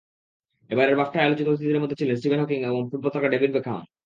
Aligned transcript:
এবারের 0.69 0.95
বাফটায় 0.95 1.25
আলোচিত 1.25 1.47
অতিথিদের 1.47 1.81
মধ্যে 1.81 1.99
ছিলেন 1.99 2.15
স্টিফেন 2.17 2.41
হকিং 2.41 2.59
এবং 2.63 2.81
ফুটবল 2.89 3.09
তারকা 3.09 3.29
ডেভিড 3.29 3.51
বেকহাম। 3.53 3.81